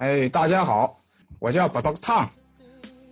[0.00, 0.96] 哎，大家好，
[1.40, 2.28] 我叫 b d o g Tang，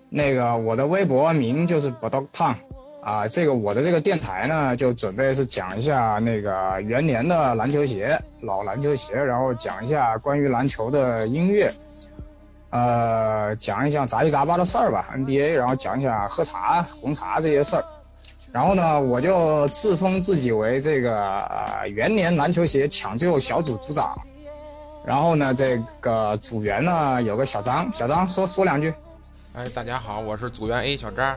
[0.08, 2.54] 那个我的微博名就是 b d o g Tang，
[3.02, 11.70] 啊，这个我的这个电台呢，就准备是讲一下那个元年的篮球鞋，老篮球鞋，然后讲一下关于篮球的音乐，
[12.70, 17.84] 呃，讲一讲杂七杂八的事儿吧，NBA，然后讲一下喝茶、红茶这些事儿，
[18.50, 21.46] 然后呢，我就自封自己为这个
[21.92, 24.18] 元年篮球鞋抢救小组组长。
[25.04, 28.92] 然后呢，这个组员呢有个小张，小张说说两句。
[29.54, 31.36] 哎，大家好，我是组员 A 小张，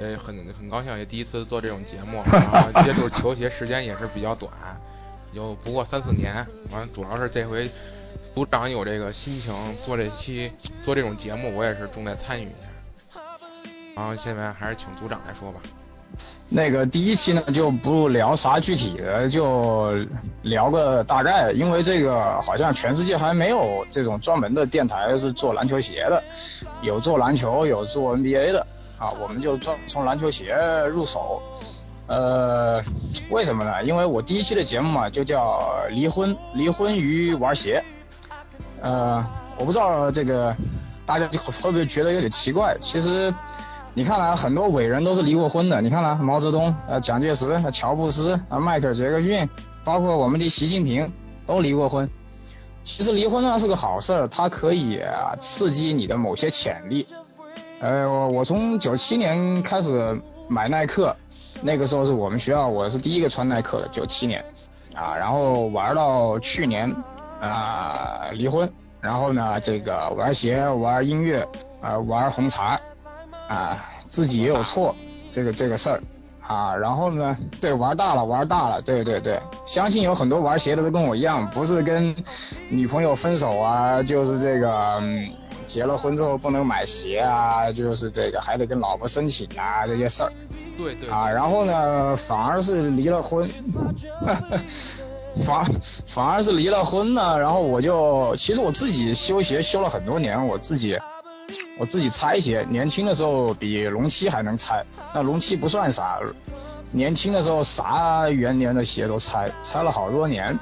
[0.00, 4.52] 呃，很很高兴也第一次做这种节目， 然后接触球鞋时间也是比较短，
[5.34, 6.46] 就不过三四年。
[6.70, 7.68] 完，主要是这回
[8.32, 10.50] 组长有这个心情做这期
[10.84, 12.48] 做这种节目，我也是重在参与一
[13.14, 13.20] 下。
[13.96, 15.60] 然后下面还是请组长来说吧。
[16.52, 19.94] 那个第一期呢就不聊啥具体的，就
[20.42, 26.20] 聊个大概，因为这个好像全世界还没有这种专门的电台是做篮球鞋的，
[26.82, 28.66] 有做篮球，有做 NBA 的
[28.98, 30.56] 啊，我们就专从篮球鞋
[30.90, 31.40] 入手。
[32.08, 32.82] 呃，
[33.30, 33.84] 为什么呢？
[33.84, 37.80] 因为我第一期的节目嘛就叫离婚，离婚与玩鞋。
[38.82, 39.24] 呃，
[39.56, 40.52] 我不知道这个
[41.06, 43.32] 大家会不会觉得有点奇怪，其实。
[43.92, 45.80] 你看来，很多伟人都是离过婚的。
[45.80, 49.48] 你看来，毛泽东、呃蒋介石、乔布斯、啊迈克尔杰克逊，
[49.84, 51.12] 包括我们的习近平
[51.44, 52.08] 都离过婚。
[52.84, 57.06] 其实离婚呢是个好事儿，它可以啊刺激你的某些潜力。
[57.80, 61.16] 呃，我从九七年开始买耐克，
[61.60, 64.44] 那个时候是我们学校我是第一个穿耐克的，九七年
[64.94, 66.94] 啊，然后玩到去年
[67.40, 71.46] 啊离婚，然后呢这个玩鞋、玩音乐、
[71.80, 72.80] 啊玩红茶。
[73.50, 74.94] 啊，自己也有错，
[75.32, 76.00] 这个这个事儿
[76.46, 82.14] 啊，然后呢，对，玩大了，玩大了，对对对，相信有很多玩鞋的都跟我一样，不是跟
[82.68, 85.02] 女朋友分手啊，就是这个
[85.66, 90.32] 结了婚之后不能买鞋啊，就是这个还得跟老婆申请啊这些事儿，
[90.78, 93.50] 对对啊，然后呢，反而是离了婚，
[95.44, 95.64] 反
[96.06, 100.96] 反而是离了婚呢，然后我就其实我自己修鞋修了很多年，我自己。
[101.78, 104.84] 我自己拆鞋，年轻的时候比龙七还能拆，
[105.14, 106.18] 那龙七不算啥，
[106.92, 110.58] 年轻的时候啥元年的鞋都拆，拆了好多年，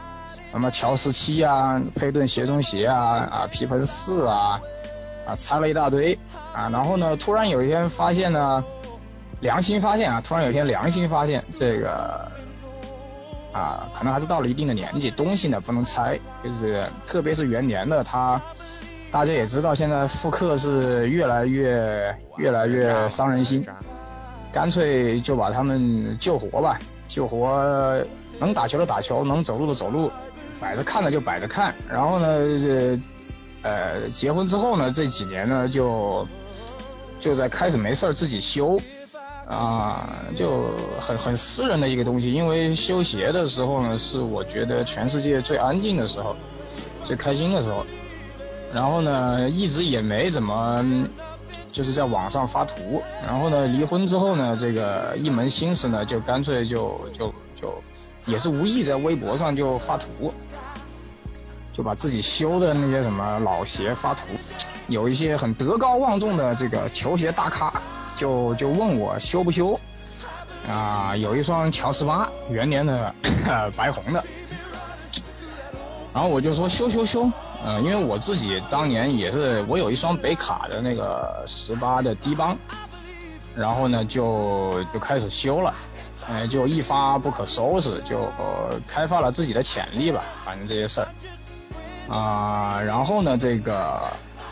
[0.53, 4.60] 什么乔十七啊，佩顿鞋中鞋啊，啊皮蓬四啊，
[5.26, 6.19] 啊拆了一大堆
[6.53, 8.65] 啊，然后呢，突然有一天发现呢，
[9.41, 12.31] 良心发现啊，突然有一天良心发现这个
[13.53, 18.41] 啊，可能还是到了一定的年纪，东西呢不能拆，就是特别是元年的它。
[19.10, 23.66] 大家也知道，现在复刻是越来越越来越伤人心，
[24.52, 28.04] 干脆就把他们救活吧，救活
[28.38, 30.10] 能打球的打球，能走路的走路，
[30.60, 31.74] 摆着看的就摆着看。
[31.88, 33.00] 然后呢，这
[33.62, 36.28] 呃结婚之后呢，这几年呢就
[37.19, 38.78] 就在开始没事自己修
[39.46, 40.70] 啊，就
[41.00, 42.30] 很很私人的一个东西。
[42.30, 46.36] 因为修鞋的时候呢，是我觉得全世界最安静的时候，
[47.04, 47.86] 最开心的时候。
[48.73, 50.84] 然后呢，一直也没怎么，
[51.73, 53.03] 就是在网上发图。
[53.27, 57.83] 然后呢，离婚之后呢，这个一门心思呢，就干脆就就就，
[58.27, 60.34] 也是无意在微博上就发图，
[61.73, 64.29] 就把自己修的那些什么老鞋发图。
[64.87, 67.73] 有一些很德高望重的这个球鞋大咖，
[68.15, 69.81] 就就问我修不修？
[70.69, 73.14] 啊，有一双乔十八元年的
[73.75, 74.23] 白红的，
[76.12, 77.31] 然后我就说修修修。
[77.64, 82.56] 嗯，因为我自己当年也是，我有一双北卡的那个十八的低帮，
[83.56, 85.75] 然后呢就就开始修了，
[86.28, 88.31] 哎，就一发不可收拾，就
[88.87, 90.22] 开发了自己的潜力吧。
[90.44, 91.08] 反正这些事儿
[92.14, 94.02] 啊，然后呢，这个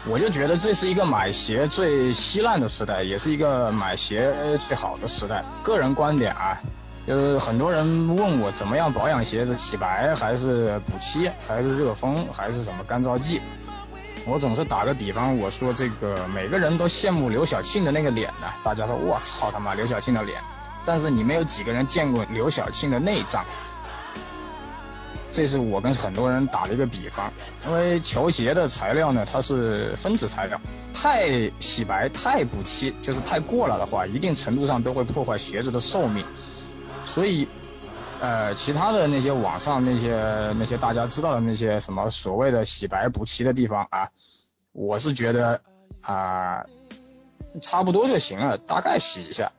[0.08, 4.34] 我就觉得这是一个买鞋最稀烂的时代，也是一个买鞋
[4.66, 5.44] 最好的时代。
[5.62, 6.60] 个人观点啊。
[7.06, 13.40] 就是很多人问我怎么样保养鞋子，洗白还是补漆，还是热风，还是什么干燥剂？
[14.26, 18.48] 我总是打个比方，我说这个每个人都羡慕刘晓庆的那个脸呢。
[18.64, 20.40] 大家说我操他妈刘晓庆的脸，
[20.84, 23.44] 但是你没有几个人见过刘晓庆的内脏。
[25.30, 27.32] 这是我跟很多人打了一个比方，
[27.64, 30.60] 因为球鞋的材料呢，它是分子材料，
[30.92, 36.24] 太洗白、太补漆，就是太过了的话，一定程度上都会破坏鞋子的寿命。
[37.06, 37.48] 所以，
[38.20, 40.10] 呃，其他的那些网上那些
[40.58, 44.10] 那些大家知道的那些什么所谓的洗白补漆的地方啊，
[44.72, 45.60] 我是觉得
[46.02, 46.66] 啊，
[47.62, 49.50] 差不多就行了，大概洗一下，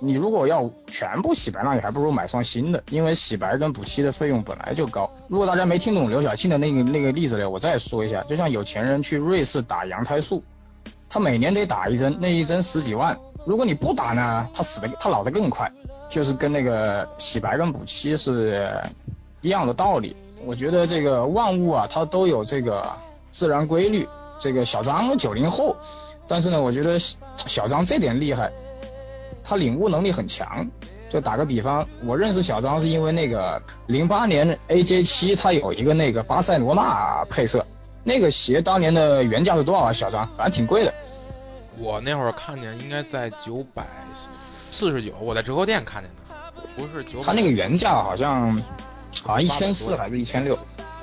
[0.00, 5.08] 你如果要全部洗白，那你还不如买双新的，因为洗白跟补漆的费用本来就高。
[5.28, 10.42] 如果大家没听懂刘晓庆的那个那个例子呢，我再说一下，就像有钱人去瑞士打羊胎素，
[11.08, 13.16] 他每年得打一针，那一针十几万。
[13.44, 15.70] 如果你不打呢，他死的他老的更快，
[16.08, 18.80] 就是跟那个洗白跟补漆是
[19.42, 20.16] 一样的道理。
[20.46, 22.90] 我觉得这个万物啊，它都有这个
[23.28, 24.08] 自然规律。
[24.40, 25.76] 这个小张九零后，
[26.26, 28.50] 但是呢，我觉得小张这点厉害。
[29.42, 30.66] 他领悟能力很强，
[31.08, 37.64] 就打个比方，我认识小张是因为那个零八年 AJ 七，他有一个那个巴塞罗那配色，
[38.02, 39.92] 那个鞋当年的原价是多少啊？
[39.92, 40.93] 小张，反正挺贵的。
[41.78, 43.84] 我那会儿看见应该在九百
[44.70, 46.22] 四十九，我在折扣店看见的，
[46.76, 47.22] 不是九。
[47.22, 48.62] 他那个原价好像
[49.24, 50.58] 好像一千四还是一千六，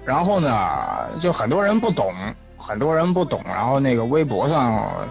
[0.06, 2.14] 然后呢，就很多人不懂，
[2.58, 5.08] 很多人不懂，然后那个微博上。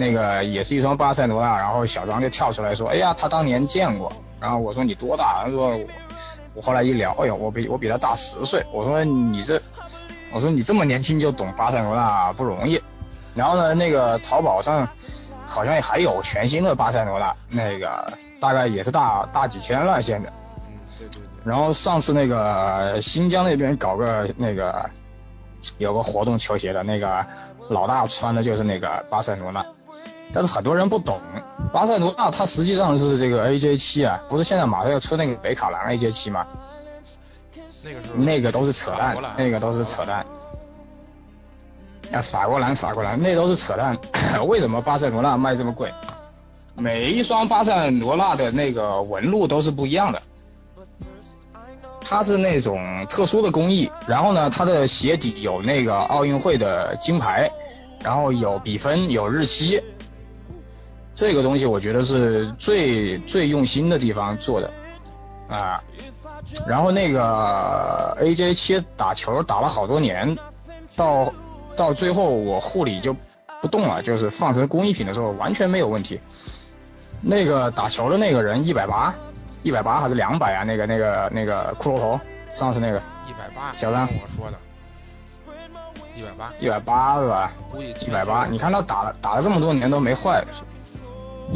[0.00, 5.76] 那个也是一双巴塞罗那，然后小张就跳出来说：“哎呀，他当年见过。”然后我说：“你多大？”他说
[6.54, 9.60] ：“我后来一聊，哎呀，我比我比他大十岁。”我说：“你这，
[10.32, 12.80] 我说你这么年轻就懂巴塞罗那不容易。”
[13.38, 14.88] 然后呢，那个淘宝上
[15.46, 20.32] 好像还有全新的巴塞罗那，那个大概也是大大几千了现在。
[21.44, 24.90] 然后上次那个新疆那边搞个那个
[25.78, 27.24] 有个活动球鞋的那个
[27.68, 29.64] 老大穿的就是那个巴塞罗那。
[30.32, 31.20] 但是很多人不懂，
[31.72, 36.44] 巴塞罗那它实际上是这个 AJ 七啊，不是现在马上要出那个北卡蓝 AJ 七吗？
[37.84, 40.26] 那个是那个都是扯淡，那个都是扯淡。
[42.12, 43.98] 啊，法国蓝，法国蓝，那都是扯淡。
[44.46, 45.92] 为什么巴塞罗那卖这么贵？
[46.74, 50.22] 每一双巴塞罗那的那个纹路都是不一样的，
[52.00, 57.50] 它是那种特殊的工艺，然后呢，它的鞋底有那个奥运会的金牌，
[58.02, 59.82] 然后有比分，有日期。
[61.14, 64.70] 这个东西我觉得是最最用心的地方做的
[65.48, 65.82] 啊，
[66.64, 70.38] 然后那个 AJ 七打球打了好多年，
[70.94, 71.32] 到
[71.78, 73.14] 到最后我护理就
[73.62, 76.20] 不动了，就是放成工艺品的时候完全没有问题。
[77.22, 79.14] 那个打球的那个人一百八，
[79.62, 80.64] 一百八还是两百啊？
[80.64, 82.20] 那个那个那个骷髅头
[82.50, 82.98] 上次那个
[83.28, 84.58] 一百八，小张我说的，
[86.16, 87.52] 一百八，一百八是吧？
[88.00, 90.44] 一百八，你看他打了打了这么多年都没坏。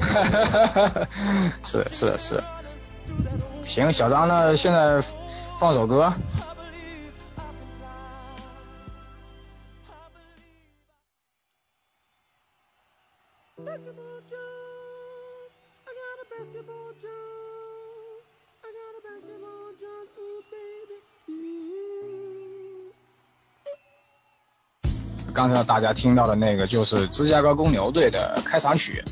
[0.00, 1.08] 哈哈哈哈哈，
[1.64, 2.42] 是是是，
[3.62, 4.56] 行，小张呢？
[4.56, 5.02] 现在
[5.56, 6.12] 放首歌。
[25.32, 29.02] 刚才大家听到的那个就是芝加哥公牛队的开场曲。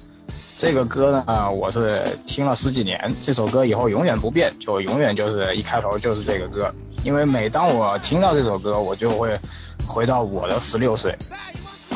[0.58, 6.70] 这个歌呢，我是听了十几年，这首歌以后永远不变，就永远就是一开头就是这个歌。
[7.02, 9.38] 因为每当我听到这首歌，我就会
[9.86, 11.16] 回到我的十六岁，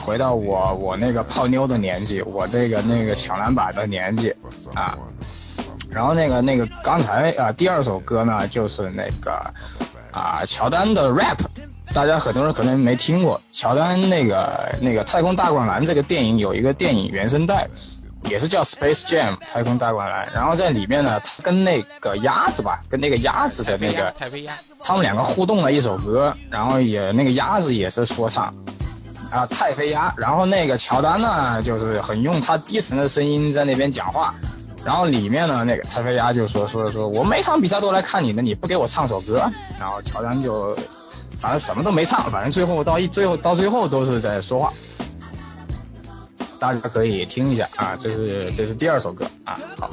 [0.00, 4.34] 回到我我那个泡妞的年纪，我那个那个抢篮板的年纪
[4.72, 4.96] 啊。
[5.90, 9.32] 然后那个那个刚才啊，第二首歌呢，就是那个
[10.10, 11.38] 啊乔丹的 rap，
[11.94, 13.40] 大家很多人可能没听过。
[13.52, 17.68] 乔丹那个那个太空大灌篮这个电影有一个电影原声带。
[18.30, 28.54] 也是叫 Space Jam 太空大灌篮，然后在里面呢，他跟那个鸭子吧，跟那个鸭子的那个太妃鸭，他们两个互动了一首歌，然后也那个鸭子也是说唱
[29.30, 34.34] 啊，太飞鸭，然后那个乔丹呢，就是很用他低沉的声音在那边讲话，
[34.86, 40.74] 然后里面呢，那个太飞鸭就说说说我每场比赛都来看你的，你不给我唱首歌，然后乔丹就
[41.38, 44.72] 反正什么都没唱，反正最后到一最后到最后都是在说话。
[46.58, 49.90] 大家可以听一下啊，这是这是第二首歌啊，好。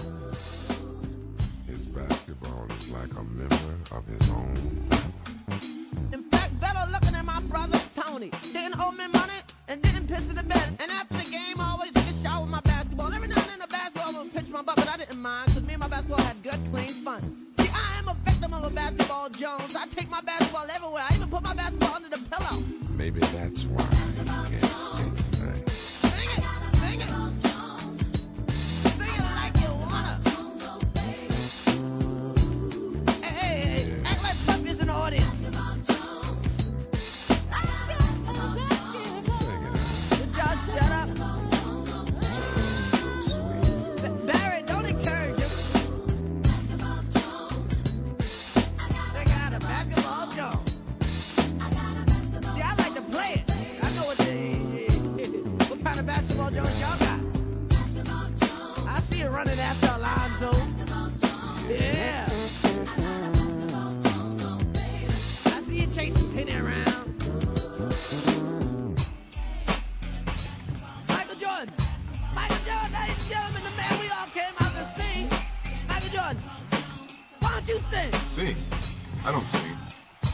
[79.31, 79.77] I don't sing.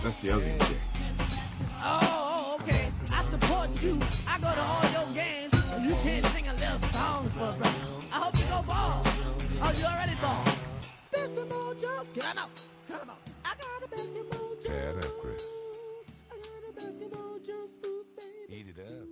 [0.04, 0.76] That's the other MJ.
[1.84, 2.90] Oh, okay.
[3.12, 4.02] I support you.
[4.28, 7.54] I go to all your games, and you can't sing a little song for a
[7.54, 7.78] brother.
[8.12, 9.04] I hope you go ball.
[9.62, 10.44] Oh, you already ball.
[11.12, 12.50] Basketball just come out.
[12.90, 13.22] Come out.
[13.46, 14.68] I got a basketball just.
[14.68, 15.44] Tear it up, Chris.
[16.32, 18.50] I got a basketball just for baby.
[18.50, 19.06] Eat it up.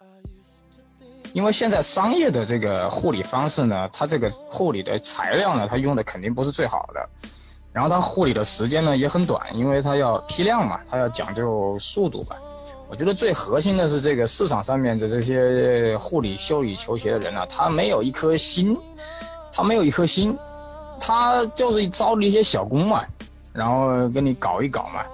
[0.00, 0.02] I
[0.34, 1.32] used to think.
[1.34, 7.08] 因为现在商业的这个护理方式呢，它这个护理的材料呢，它用的肯定不是最好的，
[7.76, 12.34] 然后它护理的时间呢也很短，因为它要批量嘛，它要讲究速度嘛。
[12.88, 18.78] 我觉得最核心的是这个市场上面的这些护理、修理球鞋的人啊，他没有一颗心，
[19.52, 20.38] 他没有一颗心，
[20.98, 23.04] 他就是招了一些小工嘛，
[23.52, 25.04] 然后跟你搞一搞嘛。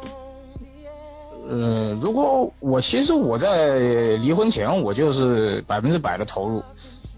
[1.50, 3.80] 呃，如果我其实我在
[4.18, 6.62] 离婚前我就是百分之百的投入，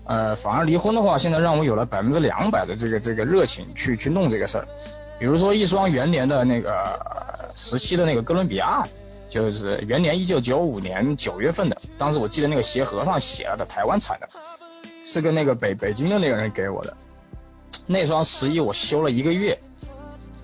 [0.04, 4.66] 呃，反而离婚的话，现在让我有了百分之两百的这个这个热情去去弄这个事儿。
[5.18, 8.86] 比如说一双元年的那个时期的那个哥伦比亚，
[9.28, 14.28] 就是元年一九九五年九月份的，当时我记得那个鞋盒上写了的台湾产的，
[15.02, 16.96] 是跟那个北北京的那个人给我的，
[17.86, 19.58] 那双十一我修了一个月，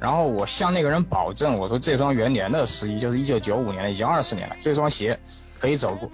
[0.01, 5.19] 然后我向那个人保证，我说这双元年的十一就是一九九五年的，已经二十年了，这双鞋
[5.59, 6.11] 可以走路，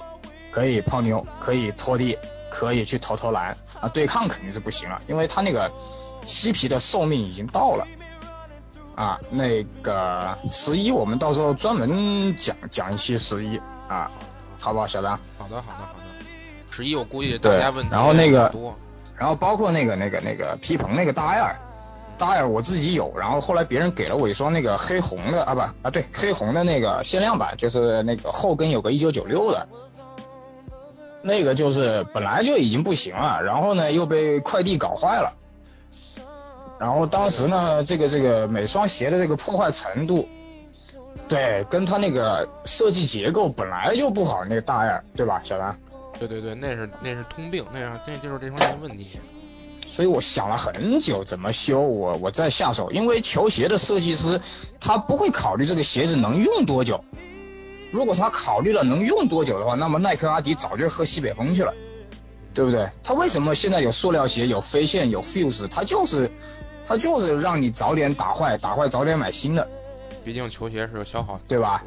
[0.51, 2.19] 可以泡妞，可以拖地，
[2.51, 5.71] 可以去投投篮啊，对抗肯定是不行了，因为它那个
[6.25, 7.87] 漆皮的寿命已经到了。
[8.97, 14.11] 啊，那个十一我们到时候专门讲讲一期十一啊，
[14.59, 15.13] 好不好，小张？
[15.39, 16.01] 好的，好的，好的。
[16.71, 18.51] 十一我估计对大家问题然后那个，
[19.17, 21.55] 然后包括那个那个那个皮蓬那个大艾尔，
[22.19, 29.69] 大艾尔我自己有，然后后来别人给了我一双那个黑红的啊不啊对黑红的那个限量版，就是那个后跟有个一九九六的，
[31.23, 35.35] 那个就是本来就已经不行了，然后呢又被快递搞坏了，
[36.79, 40.29] 然后当时呢这个这个每双鞋的这个破坏程度，
[41.29, 45.79] 对，跟它那个设计结构本来就不好，那个大艾尔对吧，小兰？
[46.19, 49.19] 对对对，那是那是通病，那是那就是这双鞋问题。
[49.87, 54.41] 所以我想了很久怎么修，我我再下手，因为球鞋的设计师
[54.79, 57.03] 他不会考虑这个鞋子能用多久，
[57.91, 61.73] 如果他考虑了能用多久的话，那么耐克、阿迪早就喝西北风去了，
[62.53, 62.87] 对不对？
[63.03, 65.67] 他为什么现在有塑料鞋、有飞线、有 Fuse？
[65.67, 66.31] 他就是
[66.87, 69.69] 他就是让你早点打坏，打坏早点买新的，
[70.25, 71.83] 毕竟球鞋是个消耗，对吧？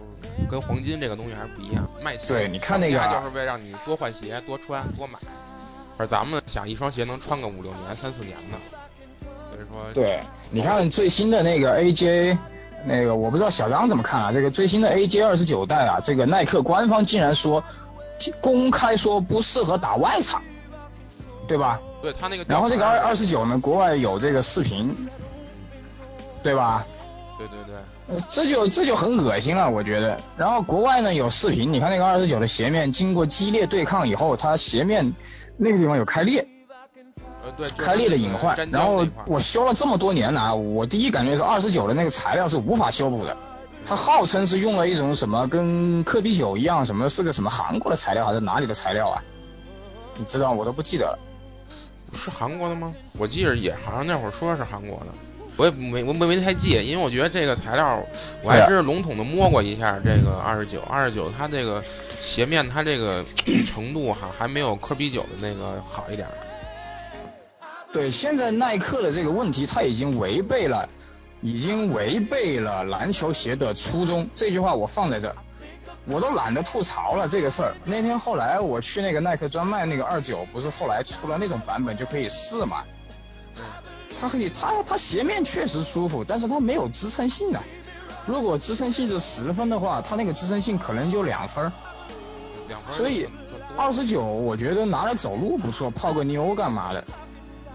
[0.49, 2.25] 跟黄金这个东西还是不一样，卖钱。
[2.27, 5.19] 对你看那个商家就是为让你多换鞋、多穿、多买，
[5.97, 8.57] 而咱们想一双鞋能穿个五六年、三四年呢，
[9.51, 12.37] 所以说对，你看最新的那个 AJ，
[12.85, 14.31] 那个我不知道小张怎么看啊？
[14.31, 17.63] 这个最新的 AJ 二十九代啊，这个耐克官方竟然说
[18.41, 20.41] 公开说不适合打外场，
[21.47, 21.81] 对吧？
[22.01, 24.95] 对他那个，然后这个二二十九呢，国外有这个视频，
[26.43, 26.85] 对吧？
[27.37, 30.19] 对对对，呃这就这就很恶心了，我觉得。
[30.35, 35.13] 然后国外呢有视频，你看那个二十九的鞋面经过激烈对抗以后，它鞋面
[35.55, 36.45] 那个地方有开裂，
[37.43, 43.37] 呃对，开裂的隐患然后我修了这么多年了啊，我第一感觉是二十九的那个材料是无法修补的。
[43.85, 49.23] 它号称是用了一种什么跟科比九一样，什么是个什么韩国的材料还是哪里的材料啊？
[50.17, 51.19] 你知道我都不记得了。
[52.13, 52.93] 是韩国的吗？
[53.17, 55.07] 我记着也好像那会儿说是韩国的，
[55.57, 58.03] 我也没我没太记，因为我觉得这个材料
[58.43, 63.25] 我还是笼统的摸过一下这个二十九，二十九它这个鞋面它这个
[63.67, 66.27] 程度哈还没有科比九的那个好一点。
[67.91, 70.87] 对，现在耐克的这个问题，它已经违背了，
[71.41, 74.29] 已经违背了篮球鞋的初衷。
[74.35, 75.35] 这句话我放在这儿，
[76.05, 77.75] 我都懒得吐槽了这个事儿。
[77.85, 82.83] 那天后来我去那个耐克专卖那个二九，不是后来出了那种版本就可以试嘛？
[84.19, 87.61] 它可以，它它鞋面确实舒服，但是它没有支撑性的。
[88.25, 91.71] 如果支撑性是十分的话，它那个支撑性可能就两分。
[92.67, 93.27] 两分所以
[93.77, 97.03] 二十九我觉得拿来走路不错，泡个妞干嘛的？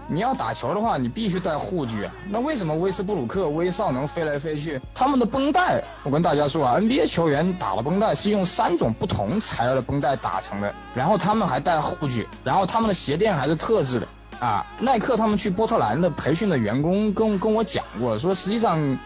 [0.07, 2.13] 你要打球的话，你必须带护具啊。
[2.29, 4.79] 那为什么威斯布鲁克、威少能飞来飞去？
[4.93, 14.07] 他们的绷带，我跟大家说啊，NBA 球员打了绷带是用三种不同材料的绷带打成的，然后他们还带护具，然后他们的鞋垫还是特制的
[14.39, 14.65] 啊。
[14.79, 18.97] 耐克他们去波特兰的培训的员工跟跟我讲过，说实际上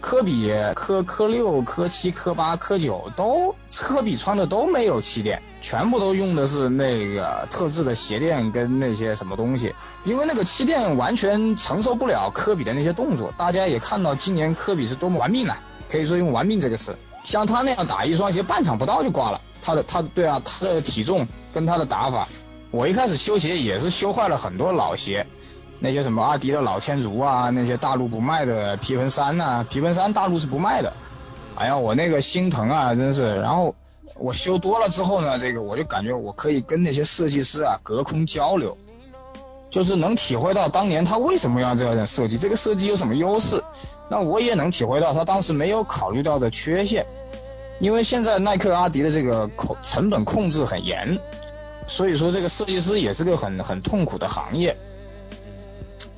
[0.00, 9.74] 科比科科六、科七、科八、科九都科比穿的都没有气垫，全部都用的是那个特制的鞋垫跟那些什么东西，
[10.04, 13.32] 因为那个气垫完全承受不了科比的那些动作。
[13.36, 15.60] 大家也看到今年科比是多么玩命啊，
[15.90, 16.96] 可以说用玩命这个词。
[17.24, 19.40] 像他那样打一双鞋，半场不到就挂了。
[19.60, 22.28] 他的他对啊，他的体重跟他的打法，
[22.70, 25.26] 我一开始修鞋也是修坏了很多老鞋。
[25.78, 30.92] 那些什么阿迪的老天竺啊，那些大陆不卖的皮纹三呐、皮纹三大陆是不卖的。
[31.54, 33.36] 哎呀，我那个心疼啊，真是。
[33.40, 33.74] 然后
[34.16, 38.76] 我修多了之后呢，这个我就感觉我可以跟那些设计师啊隔空交流，
[39.70, 43.62] 就是能体会到当年他为什么要这样设计，这个设计有什么优势。
[44.08, 47.04] 那我也能体会到他当时没有考虑到的缺陷，
[47.80, 51.18] 因为现在耐克、阿迪的这个控成本控制很严，
[51.86, 54.76] 所以说这个设计师也是个很很痛苦的行业。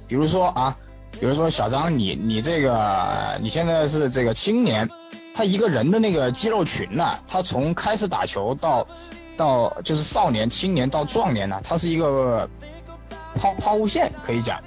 [0.09, 0.77] 比如说啊，
[1.13, 4.89] 比如说小张，你你这个你现在是这个青年，
[5.35, 8.87] 他一个人的那个肌肉群呐、他从开始打球到
[9.37, 12.49] 到就是少年、青年到壮年呢、他是一个
[13.37, 14.61] 抛抛物线可以讲。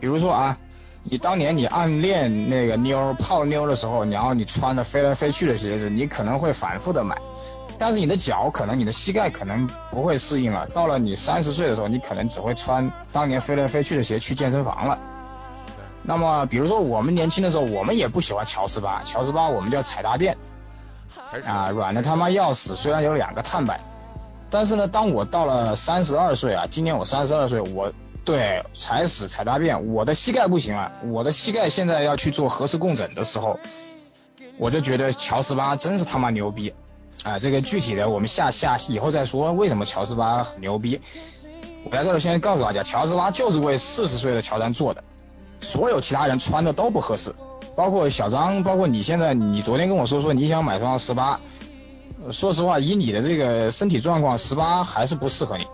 [0.00, 0.58] 比如说啊，
[1.02, 7.16] 你当年你暗恋那个妞泡妞的时候，然后你穿的飞来飞去的鞋子，你可能会反复的买，
[7.78, 10.66] 但是你的脚可能你的膝盖可能不会适应了。
[10.66, 14.98] 到了你三十岁的时候，你可能只会穿当年飞来飞去的鞋去健身房了。
[16.02, 20.36] 那么比如说我们年轻的时候，我们也不喜欢乔十八，乔十八我们叫踩大便
[21.44, 22.74] 啊，软的他妈要死。
[22.74, 23.78] 虽然有两个碳板，
[24.48, 27.92] 但是呢，当我到了三十二岁啊，今年我三十二岁，我
[28.24, 33.60] 对踩屎踩大便，我的膝盖不行了，我的膝盖现在要去做核磁共振的时候，
[34.58, 36.72] 我就觉得乔十八真是他妈牛逼
[37.24, 37.38] 啊！
[37.38, 41.00] 这个具体的我们下下以后再说，为什么乔十八很牛逼？
[41.84, 45.02] 我在这里先告诉大家，乔十八就是为四十岁的乔丹做的，
[45.58, 47.34] 所有其他人穿的都不合适，
[47.76, 51.40] 包括小张，包括你现在，你昨天跟我说说你想买双十八，
[52.24, 55.66] 呃说实话，以你的这个身体状况，十八还是不适合你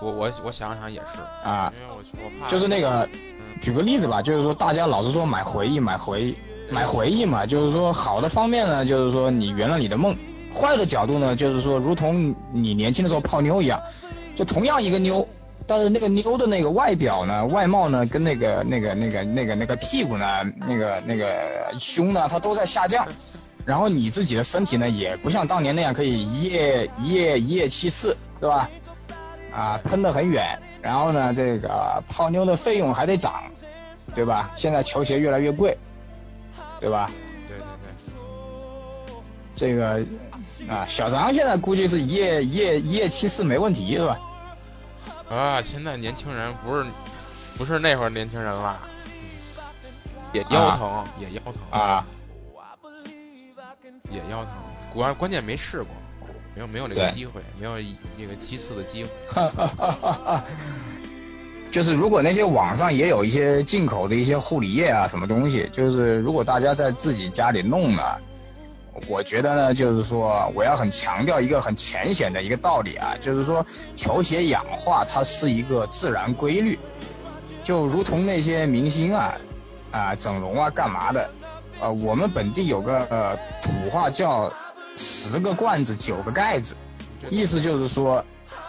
[0.00, 1.72] 我我我想想也是，啊。
[1.74, 6.36] 因为我我怕就是那个，嗯举个例子吧，就是说大家老是说买回忆，买回忆，
[6.70, 10.12] 买回忆嘛，就是说好的方面呢，就是说你圆了你的梦；
[10.54, 13.80] 坏的角度呢，就是说如同你年轻的时候泡妞一样，
[14.36, 15.26] 就同样一个妞，
[15.66, 20.26] 但是那个妞的那个外表呢，外貌呢，跟那个那个那个那个那个屁股呢，
[20.60, 23.06] 那个那个胸呢，它都在下降。
[23.64, 28.68] 然后你自己的身体呢，也不像当年那样可以一夜一夜一夜七次，对吧？
[29.54, 33.44] 啊，喷得很远，然后呢，这个泡妞的费用还得涨，
[34.16, 34.50] 对吧？
[34.56, 35.78] 现在球鞋越来越贵，
[36.80, 37.08] 对吧？
[37.48, 37.64] 对对
[39.06, 39.14] 对，
[39.54, 40.04] 这个
[40.68, 44.20] 啊，小张现在估计是一夜一夜一夜七次没问题，是吧？
[45.28, 46.84] 啊，现在年轻人不是
[47.58, 48.88] 不是那会儿年轻人了，嗯
[50.32, 52.06] 也腰疼，也腰疼啊，
[54.10, 54.52] 也腰疼，
[54.94, 55.88] 关关键没试过，
[56.54, 59.10] 没有没有这个机会，没有一这个七次的机会。
[61.70, 68.02] 就是如果那些网上也有一些进口的一些护理液啊，什么东西，就是如果大家在自己家里弄呢，
[69.06, 76.78] 我觉得呢，就是说我要很强调一个很浅显的一个道理啊，就是说球鞋氧化它是一个自然规律，
[77.62, 79.34] 就如同那些明星啊
[79.90, 81.30] 啊整容啊干嘛的，
[81.80, 84.52] 呃，我们本地有个、呃、土话叫
[84.96, 86.76] 十个罐子九个盖子，
[87.30, 88.24] 意思就是说，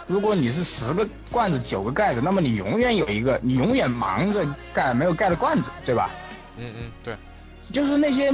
[0.06, 6.10] 如果你是十个罐子九个盖子，那么你永远有一个，你永远忙着盖没有盖的罐子，对吧？
[6.56, 7.16] 嗯嗯，对，
[7.70, 8.32] 就是那些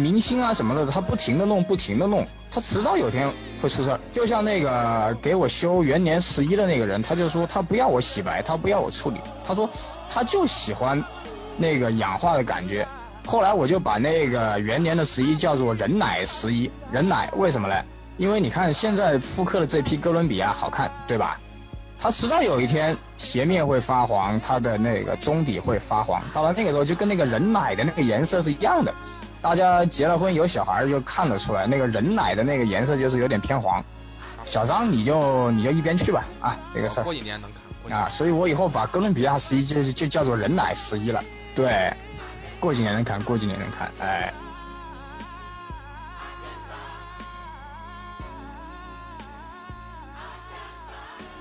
[0.00, 4.00] 明星啊什么的，他不停的弄，不停的弄，他迟早有天会出事儿。
[4.12, 9.68] 就像那个给我修元年十一的那个人，他就说他不要我洗白，他不要我处理，他说
[10.08, 11.04] 他就喜欢
[11.56, 12.88] 那个氧化的感觉。
[13.26, 17.74] 后来我就把那个元年的十一叫做人奶十一，人奶为什么呢？
[18.16, 21.40] 因为你看现在复刻的这批哥伦比亚好看，对吧？
[22.02, 28.94] 它迟早有一天鞋面会发黄，它的那个中底会发黄，到了那个时候就跟那个人奶的那个颜色是一样的。
[29.42, 33.84] 大家结了婚有小孩就看得出来，那个人奶的那个颜色就是有点偏黄。
[34.46, 37.98] 小张你就你就一边去吧啊，这个事儿过几年能看。
[37.98, 41.22] 啊，所以我以后把哥伦比亚十一就就叫做人奶十一了。
[41.54, 41.92] 对，
[42.58, 44.32] 过几年能看，过几年能看，哎。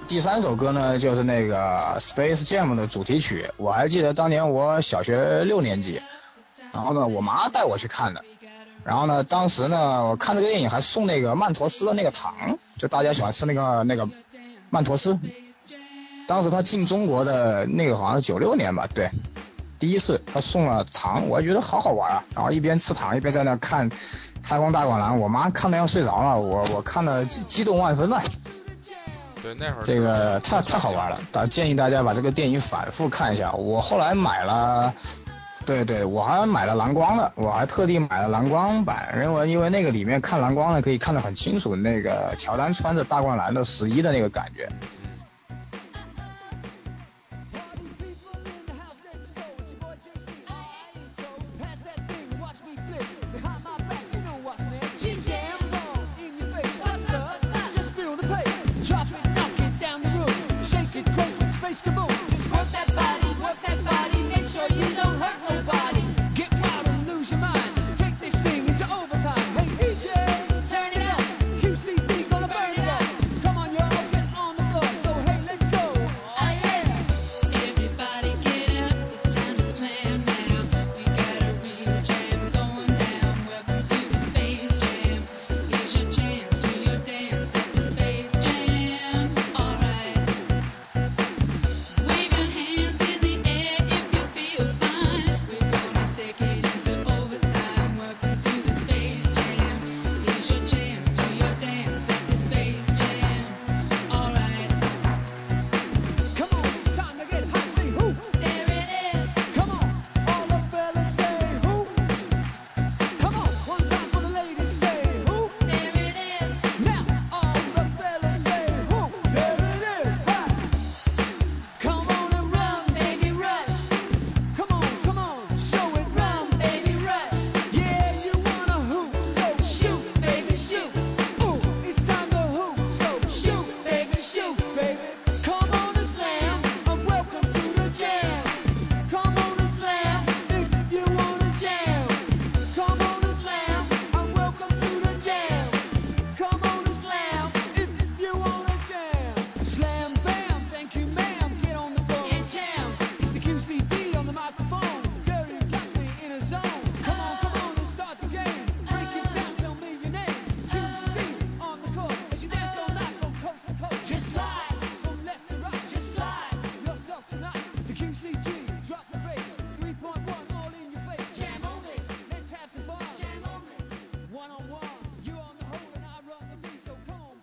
[0.09, 3.47] 第三首歌呢，就是那个 Space Jam 的主题曲。
[3.57, 6.01] 我还记得当年我小学六年级，
[6.73, 8.25] 然后呢，我妈带我去看的。
[8.83, 14.09] 然后呢，当时呢，我看这个电影还送那个曼陀斯的那个糖，就大家喜欢吃那个那个
[14.71, 15.19] 曼陀斯。
[16.27, 19.11] 当时他进中国的那个好像是九六年吧，对，
[19.77, 22.23] 第一次他送了糖，我还觉得好好玩啊。
[22.33, 23.87] 然后一边吃糖一边在那看
[24.41, 28.19] 《太空大灌篮》，我妈看的要睡着了，我我看的激动万分啊。
[29.49, 33.51] 对那会儿这个太太好玩了，大建议大家把这个电影反复看一下。
[33.53, 34.93] 我后来买了，
[35.65, 44.69] 对对，我还买了蓝光的，我还特地买了蓝光版，因为因为那个里面看蓝光的可以看得很清楚，那个乔丹穿着大灌篮的十一的那个感觉。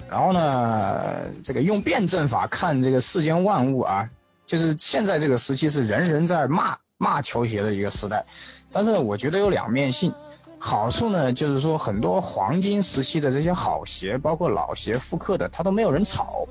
[0.09, 4.09] 然后呢，这个用辩证法看这个世间万物啊，
[4.47, 8.25] 就是现在这个时期是人人在骂骂球鞋的一个时代，
[8.71, 10.14] 但是我觉得有两面性。
[10.59, 16.49] 好处呢，就是说很多黄金时期的这些好鞋，包括老鞋、复刻的，它都没有人炒，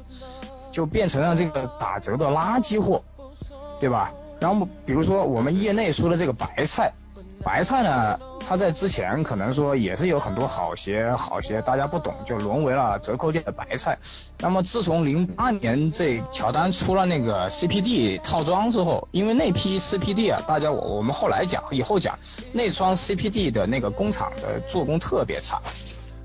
[0.72, 3.04] 就变成了这个打折的垃圾货，
[3.80, 4.13] 对吧？
[4.39, 6.94] 然后比如说我们业内说的这个白菜，
[7.44, 13.98] 白菜呢，它在之前可能说也是有很多好鞋，好鞋大家不懂，就沦为了折扣店的白菜。
[14.39, 22.17] 那么自从零八年这乔丹出了那个 CPD 套装之后，因为那批 CPD 啊，大家我我们后来讲，以后讲
[22.54, 25.60] 那双 CPD 的那个工厂的做工特别差，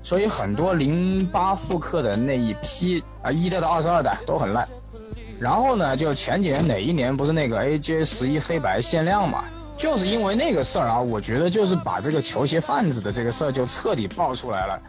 [0.01, 4.67] 所以很多零八复刻的那一批啊一代到二十二代都很烂。
[5.39, 9.43] 然后呢，就前几年哪一年不是那个 AJ 十一黑白限量嘛？
[9.81, 14.79] 就是因为那个事儿啊，我觉得就是把这个球鞋贩子的这个事儿就彻底爆出来了，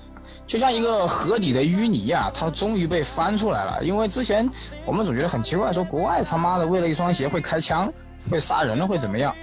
[0.46, 3.82] 就像一个河底的淤泥啊，它终于被翻出来了。
[3.82, 4.50] 因为之前
[4.84, 7.90] 我们总觉得很奇怪，说国外他妈的为了一双鞋会开枪、
[8.30, 9.34] 会杀人了、会怎么样？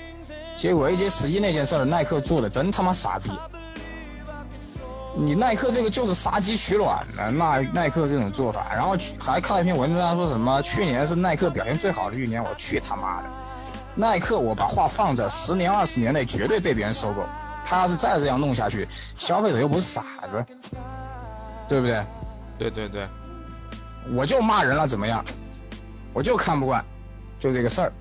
[0.56, 3.32] 结果 AJ 十一那件事儿，耐克做的真他妈傻逼。
[5.16, 13.30] 你耐克这个就是杀鸡取卵的，那耐克这种做法，然后还看了一篇文章说什么去年是耐克表现最好的一年，我去他妈的！
[13.96, 17.28] 耐克我把话放在十年二十年内绝对被别人收购，
[17.66, 20.46] 他要是再这样弄下去，消费者又不是傻子，
[21.68, 22.06] 对不对？
[22.58, 23.08] 对对对，
[24.14, 25.24] 我就骂人了怎么样？
[26.14, 26.84] 我就看不惯，
[27.38, 27.94] 就这个事儿，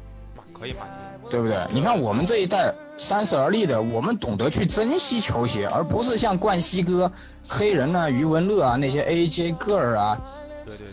[0.52, 0.90] 可以骂你。
[1.30, 1.58] 对不对？
[1.72, 7.12] 你看我们这一代三十而立的，我们懂得去珍惜球鞋，而不是像冠希哥、
[7.46, 10.18] 黑人啊、余文乐啊那些 AJ Girl 啊。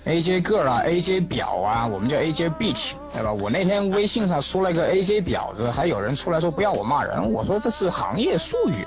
[0.06, 3.32] ，AJ Girl 啊，AJ 表啊，我们叫 AJ Beach，对吧？
[3.34, 8.86] 我那天微信上说了一个 AJ 婊子，还有人出来说不要我骂人，我说这是行业术语，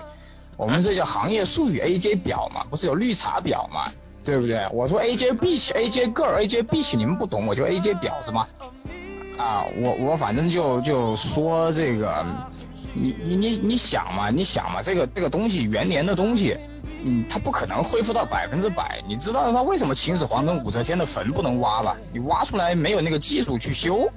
[0.57, 3.91] 我们这叫行业术语 AJ 表嘛，不是有绿茶婊嘛，
[4.25, 4.67] 对不对？
[4.73, 8.47] 我说 AJ Beach、AJ Girl、AJ Beach 你们不懂，我就 AJ 婊子嘛。
[9.39, 12.27] 啊，我我反正就就说这个，
[12.93, 16.57] 你你你你想嘛，你想嘛，这个这个东西元年的东西，
[17.05, 19.01] 嗯，它不可能恢复到百分之百。
[19.07, 21.97] 你知道他为什么秦始皇跟武则天的坟不能挖吧？
[22.13, 24.09] 你挖出来没有那个技术去修，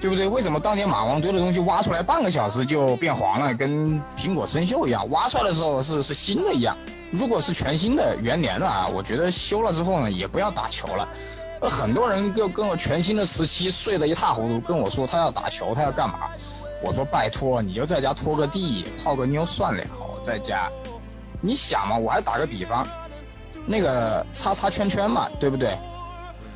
[0.00, 0.28] 对不对？
[0.28, 5.08] 为什么当年马王堆的东西挖出来半个小时就变黄了，跟苹果生锈一样？
[5.10, 6.76] 挖出来的时候是是新的一样。
[7.10, 11.08] 如果是全新的元年了啊，我觉得修了之后呢，也不要打球了。
[11.62, 16.28] 很多人就跟我全新的时期睡得一塌糊涂，跟我说他要打球，他要干嘛？
[16.82, 19.82] 我说拜托，你就在家拖个地，泡个妞算了，
[20.22, 20.70] 在家。
[21.44, 22.86] 你想嘛，我还打个比方，
[23.66, 25.76] 那个叉叉圈圈嘛，对不对？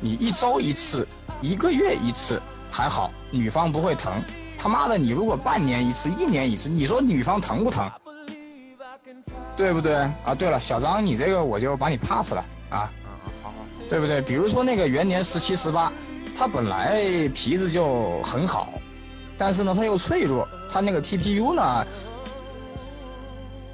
[0.01, 1.07] 你一周一次，
[1.41, 4.11] 一个月一次还好，女方不会疼。
[4.57, 7.89] 他妈的，你如果半年一次，一年一次，你说女方疼不疼？
[9.55, 9.93] 对不对？
[10.25, 12.91] 啊，对了，小张，你这个我就把你 pass 了啊。
[13.43, 13.53] 好好
[13.87, 14.21] 对不对？
[14.21, 15.91] 比如说那个元年十七十八，
[16.35, 16.99] 他本来
[17.35, 18.69] 皮子就很好，
[19.37, 21.85] 但是呢，他又脆弱，他那个 TPU 呢，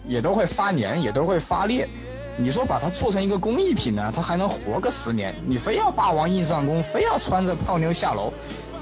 [0.07, 1.87] 也都会发黏，也都会发裂。
[2.37, 5.33] 你说把它做成一个工艺品呢，它还能活个十年？
[5.47, 8.33] 你非要霸王硬上弓，非要穿着泡妞下楼，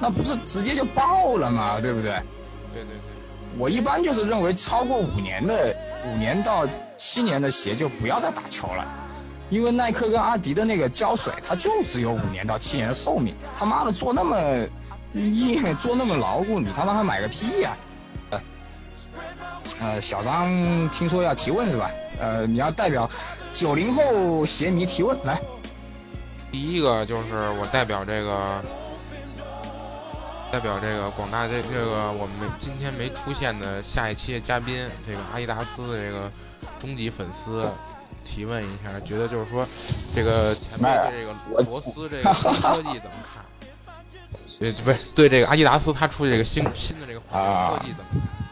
[0.02, 1.80] 那不是直接就爆了吗？
[1.80, 2.12] 对不对？
[2.74, 3.14] 对对对。
[3.58, 5.76] 我一般就是认为超过五年的，
[6.12, 8.84] 五年到七年的鞋就不要再打球了。
[9.52, 13.36] 因为耐克跟阿迪的那个胶水，它就只有五年到七年的寿命。
[13.54, 14.66] 他妈的做那么
[15.14, 17.78] 硬，做那么牢固，你他妈还买个屁呀！
[19.80, 21.90] 呃，小张听说要提问是吧？
[22.20, 23.10] 呃，你要代表
[23.52, 25.42] 九零后鞋迷提问来。
[26.52, 28.64] 第一个就是我代表这个，
[30.52, 36.32] 代表这个广大这这个我们今天没出现的下一期的嘉宾，这个阿迪达斯的这个
[36.80, 37.64] 终极粉丝。
[38.26, 39.68] 提问一下，觉得就是说，
[40.16, 43.46] 这个前面对这个罗斯这个科技怎么 看？
[44.60, 48.43] 对，不是对这个阿迪达斯他出这个新新的这个科技怎么看？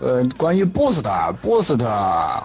[0.00, 1.84] 呃，关于 Boost，Boost，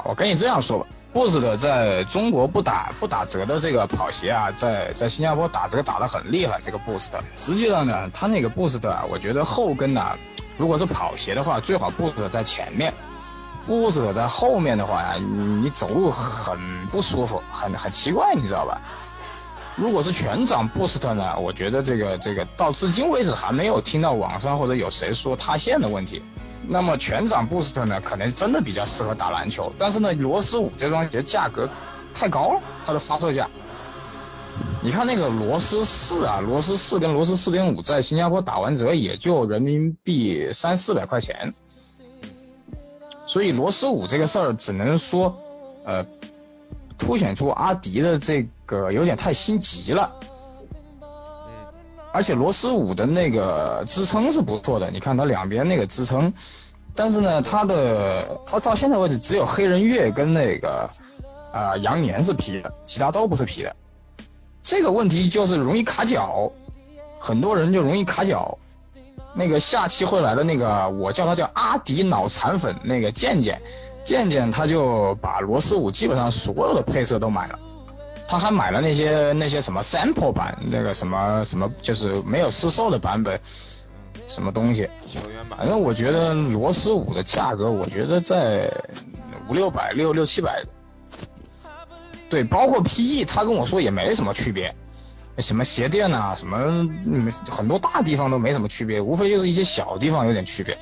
[0.05, 6.59] 我跟你这样说吧，Boost 在中国不打不打折的这个跑鞋啊，在在新加坡打折打得很厉害。
[6.63, 10.17] 这个 Boost，实际上呢，它那个 Boost 啊，我觉得后跟呢，
[10.57, 12.91] 如果是跑鞋的话，最好 Boost 在前面。
[13.67, 18.81] Boost 在后面的话呀，你走路很不舒服，很很奇怪，你知道吧？
[19.75, 26.23] 如果是全掌 Boost 呢，我觉得这个这个到至今为止还没有听到网上或者有谁说塌陷的问题。
[26.67, 29.73] 那么全掌 Boost 呢，可能真的比较适合打篮球。
[29.77, 31.69] 但是呢，罗斯五这双鞋价格
[32.13, 33.49] 太高了，它的发售价。
[34.81, 41.53] 你看那个罗斯四啊，罗斯四跟罗斯四点五在新加坡打完折也就人民币三四百块钱。
[43.25, 45.37] 所以罗斯五这个事儿只能说，
[45.85, 46.05] 呃，
[46.97, 50.13] 凸显出阿迪的这个有点太心急了。
[52.13, 56.31] 而且螺丝五的那个支撑是不错的，你看它两边那个支撑，
[56.95, 60.89] 但是呢，它的它到现在为止只有黑人月跟那个
[61.51, 63.75] 呃羊年是皮的，其他都不是皮的。
[64.61, 66.51] 这个问题就是容易卡脚，
[67.19, 68.57] 很多人就容易卡脚。
[69.35, 73.59] 那个下期会来的那个，我叫他叫阿迪脑残粉，那个健健，
[74.05, 77.57] 健健他就把螺丝五基本上所有的配色都买了，
[78.27, 83.39] 他还买了那些那些什么 sample 版，那个什么什么就是没有试售的版本，
[84.27, 84.89] 什么东西。
[85.49, 88.71] 反正我觉得螺丝五的价格，我觉得在
[89.47, 90.63] 五六百、六六七百，
[92.29, 94.73] 对，包括 PE，他跟我说也没什么区别，
[95.37, 96.57] 什么鞋垫呐、什么
[97.05, 100.77] 嗯很多大地方都没什么区别，无非就是一些小地方有点区别。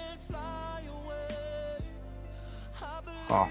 [3.28, 3.50] 好，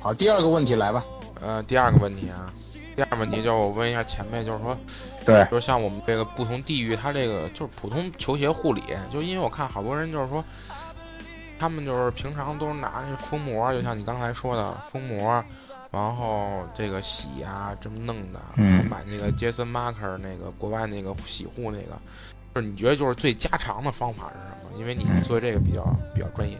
[0.00, 1.04] 好，第二个问题来吧。
[1.40, 2.50] 呃，第二个问题啊，
[2.96, 4.76] 第二个问题就是我问一下前辈，就是说，
[5.24, 10.44] 对就是像我们这个不同地域，它这个就是普通球鞋护理，就因为我看好多人就是说，
[11.58, 15.44] 他们就是平常都是拿那个封膜，就像你刚才说的封膜，
[15.90, 21.98] 然后这个洗啊、这么弄的，嗯然后买那个杰森马克那个国外那个洗护那个，
[22.54, 24.78] 就是你觉得就是最家常的方法是什么？
[24.78, 26.56] 因为你嗯做这个比较比较专业。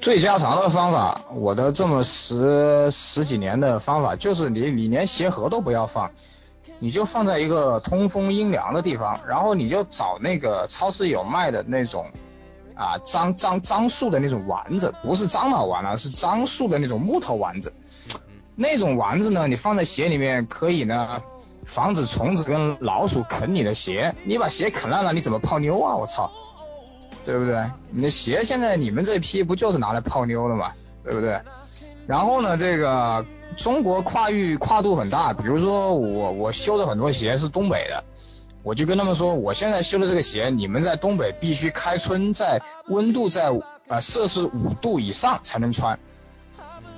[0.00, 6.10] 最家常的方法，我的这么十十几年的方法，就是你你连鞋盒都不要放，
[6.78, 12.10] 你就放在一个通风阴凉的地方，然后你就找那个超市有卖的那种
[12.74, 17.72] 啊樟樟樟树的那种丸子，不是樟脑丸啊，是樟树的那种木头丸子。
[18.56, 21.22] 那种丸子呢，你放在鞋里面可以呢，
[21.64, 24.14] 防止虫子跟老鼠啃你的鞋。
[24.24, 25.96] 你把鞋啃烂了，你怎么泡妞啊？
[25.96, 26.30] 我操！
[27.24, 27.64] 对不对？
[27.90, 31.40] 你的鞋现在你们这批不就是拿来泡妞的嘛，对不对？
[32.06, 33.24] 然后呢，这个
[33.56, 38.04] 中国跨域跨度很大，比如说我我修的很多鞋是东北的，
[38.62, 43.50] 我就跟他们说，我现在修的这个鞋，你们在东北必须开春在温度在
[43.88, 45.98] 呃摄氏五度以上才能穿，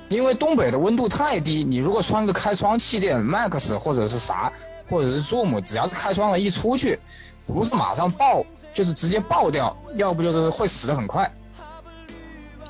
[0.09, 4.53] 因为东北的温度太低，你如果穿个开窗气垫 Max 或者是啥，
[4.91, 6.99] 或者是 Zoom，只要是开窗了，一出去，
[7.47, 8.45] 不是马上爆，
[8.77, 11.33] 就是直接爆掉，要不就是会死得很快。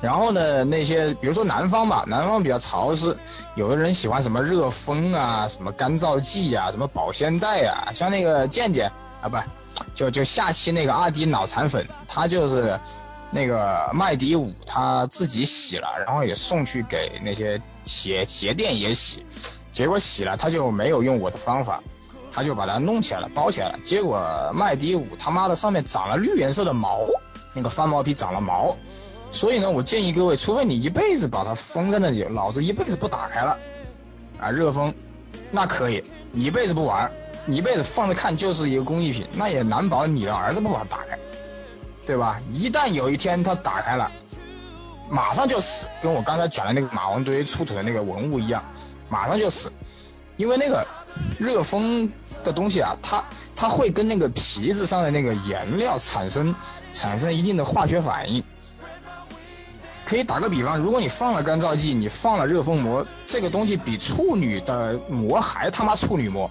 [0.01, 3.17] 然后呢，那些比如说南方吧，南方比较潮湿，
[3.55, 8.89] 有的人喜欢什么热风啊，什么干燥剂啊，什么保鲜袋啊，像那个健健
[9.21, 9.37] 啊，不，
[9.93, 12.79] 就就下期那个阿迪脑残粉，他就是
[13.29, 19.25] 那个麦迪五，他自己洗了，然后也送去给那些鞋鞋店也洗，
[19.73, 21.83] 结果洗了他就没有用我的方法，
[22.37, 27.07] 他就把它弄起来了，包起来了，结果麦迪五他妈的上面长了绿颜色的毛，
[27.55, 28.77] 那个翻毛皮长了毛。
[29.31, 33.57] 所以呢，我建议各位，除非你一辈子把它封在那里，老子一辈子不打开了，
[34.39, 34.93] 啊，热风，
[35.49, 37.11] 那可以，你一辈子不玩，
[37.47, 41.17] 你一辈子放着看就是一个工艺品，那也难保你的儿子不把它打开，
[42.05, 42.39] 对吧？
[42.53, 44.11] 一旦有一天它打开了，
[45.09, 48.63] 马上就死，跟我刚才讲的那个马王堆出土的那个文物一样，
[49.09, 49.73] 马上就死，
[50.37, 50.85] 因为那个
[51.39, 52.11] 热风
[52.47, 53.23] 的东西啊，它
[53.55, 56.55] 它会跟那个皮子上的那个颜料产生
[56.91, 58.43] 产生一定的化学反应。
[60.05, 66.49] 可以打个比方，如果你放了干燥剂，你放了热风膜，这个东西比处女的膜还他妈处女膜。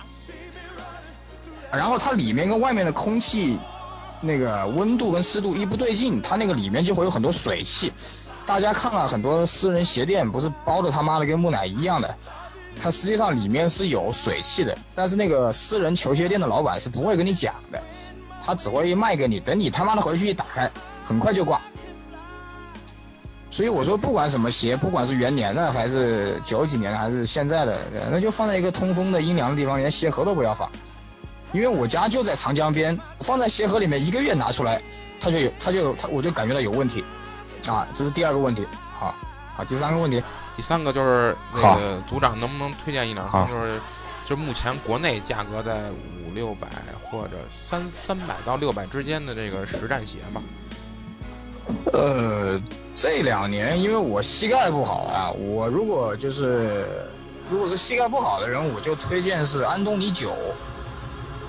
[1.72, 3.58] 然后它里面跟外面的空气
[4.20, 7.92] 那个温度跟湿度一不对劲，它那个里面就会有很多水汽。
[8.44, 12.14] 大家看了很多私人鞋店，不是包的他妈的跟木乃伊一样的，
[12.80, 17.82] 它实际上里面是有水汽的，但是那个私人球鞋店的老板是不会跟你讲的，
[18.44, 20.70] 他只会卖给你，等你他妈的回去一打开，
[21.04, 21.60] 很快就挂。
[23.50, 30.70] 所以我说，不管什么鞋，不管是元年的还是九几年的还是现在的，那就放在一个通风的阴凉的地方，连鞋盒都不要放。
[31.52, 34.82] 因为我家就在长江边，放在鞋盒里面一个月拿出来，
[35.20, 37.02] 它就有，它就它我就感觉到有问题，
[37.66, 38.66] 啊，这是第二个问题。
[38.98, 39.14] 好，
[39.56, 40.22] 好，第三个问题，
[40.56, 43.80] 第三个就是那个组长能不能推荐一两好双，就是
[44.26, 45.90] 就目前国内价格在
[46.26, 46.66] 五六百
[47.10, 47.36] 或者
[47.68, 50.42] 三三百到六百之间的这个实战鞋吧。
[51.92, 52.60] 呃，
[52.94, 57.06] 这两年因为我膝盖不好啊，我如果就是
[57.50, 60.32] 如果是膝盖不好的人，我就推荐是安东尼九。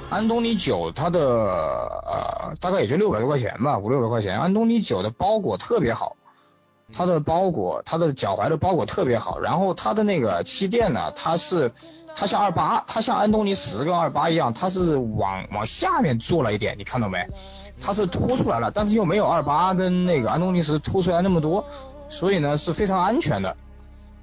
[0.10, 4.39] 安东尼九它的呃大概也就六百多块钱吧，五六百块钱。
[4.39, 6.15] 安东尼九的包裹特别好，
[6.93, 11.71] 它的包裹，它的脚踝的包裹特别好，然后它的那个气垫呢，它是
[12.15, 17.28] 它像二八，它像安东尼十跟二八一样，它是往往下面做了一点，你看到没？
[17.80, 21.65] 它是凸出来了，但是又没有二八跟那个安东尼十凸出来那么多，
[22.10, 23.56] 所以呢是非常安全的。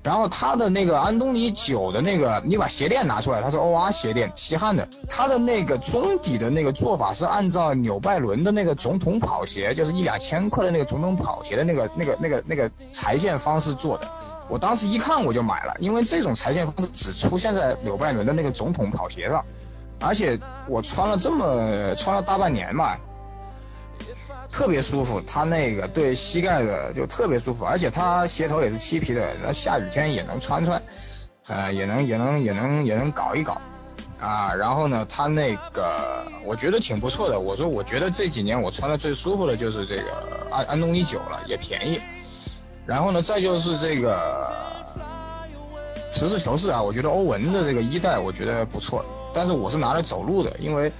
[0.04, 4.86] 然后他的那个安东尼九的那个，你把鞋垫拿出来，它是 OR 鞋垫，西汉的。
[5.08, 14.06] 它的那个中底的那个做法是按照纽拜伦的那个总统跑鞋，就是一两千块的那个总统跑鞋的那个那个那个那个裁线方式做的。
[14.50, 19.42] 我当时一看我就买了，因为这种裁线方式只出现在纽拜伦的那个总统跑鞋上，
[20.00, 20.38] 而且
[20.68, 22.94] 我穿了这么穿了大半年嘛。
[24.54, 30.80] 特别舒服，它那个对膝盖的就特别舒服，而且它鞋头也是漆皮的，那下雨天也能穿穿，
[31.48, 33.60] 呃，也能也能也能也能搞一搞，
[34.20, 42.00] 啊，然后呢，它那个我觉得挺不错的，我说我觉得这几年我穿的最舒服的就是这个安安东尼九了，也便宜，
[42.86, 44.54] 然后呢，再就是这个
[46.12, 50.92] 实事求是啊，我觉得欧文的这个一代我觉得不错，但是我是拿来走路的，因为。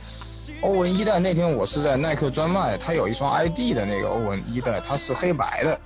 [0.64, 5.78] 欧文一代那天我是在耐克专卖，他有一双 ID 的那个欧文一代，它是黑白的。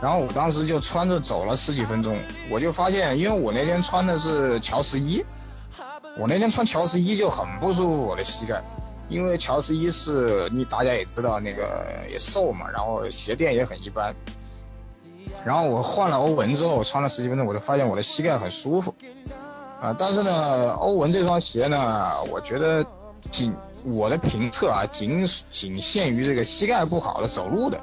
[0.00, 2.16] 然后我当时就穿着走了十几分钟，
[2.48, 5.22] 我就发现，因为我那天穿的是乔十一，
[6.16, 8.62] 我那天穿乔十一就很不舒服我的膝盖，
[9.10, 14.14] 因为乔十一是你大家也知道那个也瘦嘛，然后鞋垫也很一般。
[15.44, 18.94] 然后我换了欧文之后，我穿了十几分钟，我就发现我的膝盖很舒服
[19.78, 19.94] 啊。
[19.98, 22.82] 但是呢，欧文这双鞋呢，我觉得
[23.30, 23.54] 仅。
[23.84, 27.82] 我的评测啊，仅仅限于这个膝盖不好的走路的。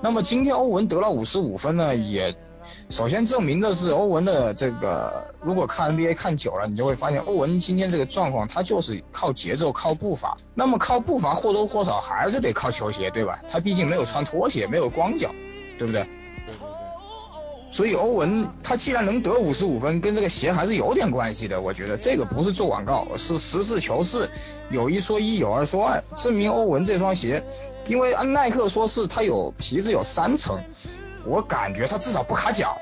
[0.00, 2.36] 那么今天欧文得了五十五分呢，也
[2.88, 10.36] 首先证明的是欧文的这个，如果看 NBA 看久了，你就会发现欧文今天这个状况，他就是靠节奏、靠步伐。
[10.54, 13.38] 那么靠步伐或多或少还是得靠球鞋，对吧？
[13.50, 15.30] 他毕竟没有穿拖鞋，没有光脚，
[15.78, 16.04] 对不对？
[17.76, 21.60] 所以欧文他既然能得五十五分，跟这个鞋还是有点关系的。
[21.60, 24.30] 我觉得这个不是做广告，是实事求是，
[24.70, 27.44] 有一说一，有二说二，证明欧文这双鞋，
[27.86, 30.58] 因为按耐克说是它有皮子有三层，
[31.26, 32.78] 我感觉它至少不卡脚。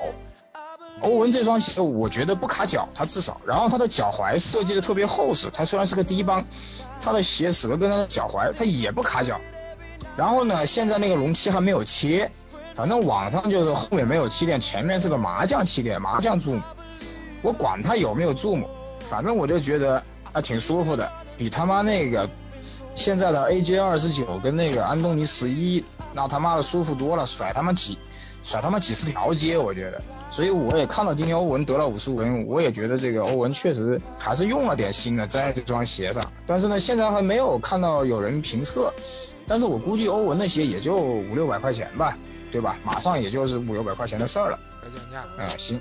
[1.01, 6.45] 欧文这双鞋我觉得不卡脚，它至少，然后它的脚踝设计的特别厚实，它虽然是个低帮，
[7.01, 9.41] 它的鞋舌跟它的脚踝它也不卡脚。
[10.15, 12.31] 然后呢，现在那个龙漆还没有切。
[12.75, 16.59] 反正网上就是后面没有气垫，前面是个麻将气垫，麻将注，
[17.41, 18.67] 我管它有没有注目，
[19.01, 20.03] 反正我就觉得
[20.33, 22.29] 啊挺舒服的，比他妈那个
[22.93, 27.97] 现在的 AJ 二十九跟那个安东尼十一那他妈的舒服多了，甩他妈几
[28.43, 38.93] 甩他妈几十条街，我觉得，所以我也看到今天欧文得了五十五分，我也觉得这个欧文确实还是用了点心的在这双鞋上，但是呢现在还没有看到有人评测，
[39.47, 42.17] 但是我估计欧文的鞋也就五六百块钱吧。
[42.55, 42.77] 对吧？
[42.85, 44.57] 马上也就是五六百块钱的事儿了。
[44.81, 45.27] 再降价。
[45.37, 45.77] 嗯，行。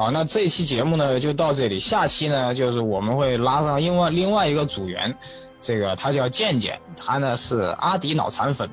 [0.00, 5.14] 好，那这期节目呢就到这里，下期呢就是我们会拉上另外另外一个组员，
[5.60, 8.70] 这个他叫健健，他呢是阿迪脑残粉。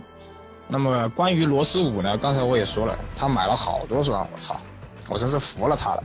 [0.70, 4.56] 那么关于罗斯五呢，刚才我也说了，他买了好多双，我操，
[5.10, 6.04] 我真是服了他了。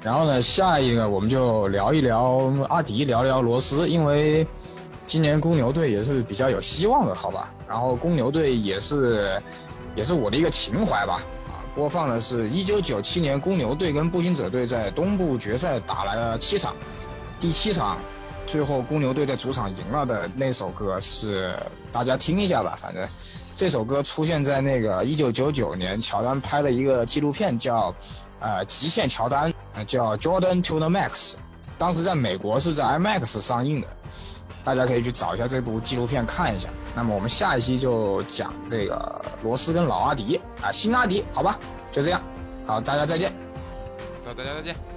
[0.00, 4.46] 然后呢，下一个我们就聊一聊阿迪，聊聊罗斯，因为
[5.04, 7.52] 今年公牛队也是比较有希望的，好吧？
[7.68, 9.42] 然后公牛队也是
[9.96, 11.20] 也是我的一个情怀吧。
[11.74, 16.74] 播放的是1997年公牛队跟步行者队在东部决赛打来了七场，
[17.40, 17.98] 第七场
[18.46, 21.54] 最后公牛队在主场赢了的那首歌是
[21.90, 23.08] 大家听一下吧，反正
[23.54, 27.94] 这首歌出现在那个1999年乔丹拍了一个纪录片叫
[28.38, 29.52] 呃极限乔丹，
[29.86, 31.34] 叫 Jordan to the Max，
[31.76, 33.88] 当时在美国是在 IMAX 上映的。
[34.62, 36.70] 大家可以去找一下这部纪录片看一下。
[36.96, 41.58] 那么我们下一期就讲这个罗斯跟老阿迪啊，新阿迪，好吧，
[41.92, 42.20] 就这样，
[42.66, 43.30] 好，大家再见。
[44.24, 44.93] 好，大家再见。